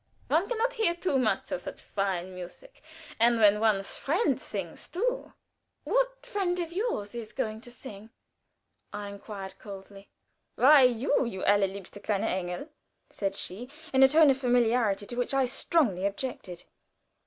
One 0.29 0.49
can 0.49 0.57
not 0.57 0.73
hear 0.73 0.95
too 0.95 1.19
much 1.19 1.51
of 1.51 1.61
such 1.61 1.83
fine 1.83 2.33
music; 2.33 2.81
and 3.19 3.39
when 3.39 3.59
one's 3.59 3.97
friend 3.97 4.41
sings, 4.41 4.87
too" 4.87 5.31
"What 5.83 6.25
friend 6.25 6.59
of 6.59 6.73
yours 6.73 7.13
is 7.13 7.31
going 7.33 7.61
to 7.61 7.69
sing?" 7.69 8.09
I 8.91 9.09
inquired, 9.09 9.59
coldly. 9.59 10.09
"Why, 10.55 10.81
you, 10.81 11.25
you 11.25 11.43
allerliebster 11.43 12.01
kleiner 12.01 12.25
Engel," 12.25 12.69
said 13.11 13.35
she, 13.35 13.69
in 13.93 14.01
a 14.01 14.07
tone 14.07 14.31
of 14.31 14.37
familiarity, 14.39 15.05
to 15.05 15.15
which 15.15 15.35
I 15.35 15.45
strongly 15.45 16.07
objected. 16.07 16.63